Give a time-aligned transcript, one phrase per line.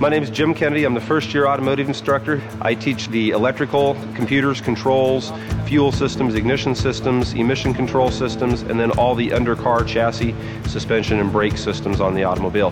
[0.00, 0.84] My name is Jim Kennedy.
[0.84, 2.40] I'm the first year automotive instructor.
[2.60, 5.32] I teach the electrical, computers, controls,
[5.66, 10.36] fuel systems, ignition systems, emission control systems, and then all the undercar chassis,
[10.68, 12.70] suspension, and brake systems on the automobile.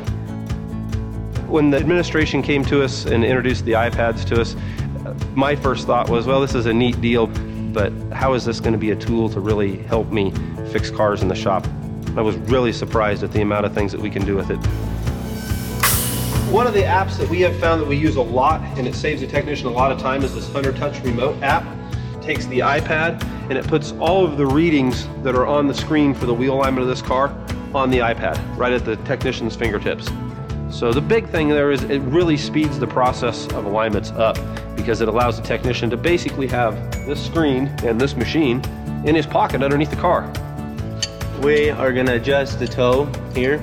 [1.48, 4.54] When the administration came to us and introduced the iPads to us,
[5.35, 8.74] my first thought was, well, this is a neat deal, but how is this going
[8.74, 10.33] to be a tool to really help me
[10.71, 11.67] fix cars in the shop?
[12.17, 14.61] I was really surprised at the amount of things that we can do with it.
[16.56, 18.95] One of the apps that we have found that we use a lot and it
[18.95, 21.66] saves the technician a lot of time is this Hunter Touch Remote app.
[22.16, 25.74] It takes the iPad and it puts all of the readings that are on the
[25.74, 27.28] screen for the wheel alignment of this car
[27.74, 30.09] on the iPad, right at the technician's fingertips.
[30.70, 34.38] So the big thing there is it really speeds the process of alignments up
[34.77, 36.75] because it allows the technician to basically have
[37.06, 38.62] this screen and this machine
[39.05, 40.23] in his pocket underneath the car.
[41.42, 43.62] We are gonna adjust the toe here.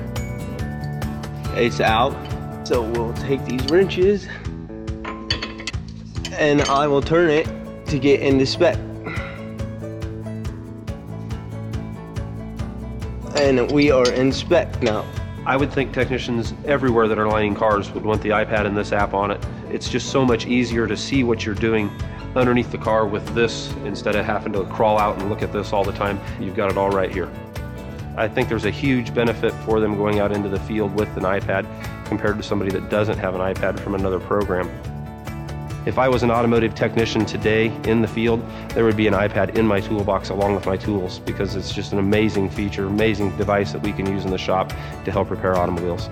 [1.56, 2.33] It's out.
[2.64, 4.26] So we'll take these wrenches
[6.32, 7.46] and I will turn it
[7.86, 8.78] to get into spec.
[13.36, 15.04] And we are in spec now.
[15.44, 18.92] I would think technicians everywhere that are lining cars would want the iPad and this
[18.92, 19.44] app on it.
[19.70, 21.90] It's just so much easier to see what you're doing
[22.34, 25.74] underneath the car with this instead of having to crawl out and look at this
[25.74, 26.18] all the time.
[26.40, 27.30] You've got it all right here.
[28.16, 31.24] I think there's a huge benefit for them going out into the field with an
[31.24, 31.66] iPad
[32.06, 34.70] compared to somebody that doesn't have an iPad from another program.
[35.84, 39.58] If I was an automotive technician today in the field, there would be an iPad
[39.58, 43.72] in my toolbox along with my tools because it's just an amazing feature, amazing device
[43.72, 44.72] that we can use in the shop
[45.04, 46.08] to help repair automobiles.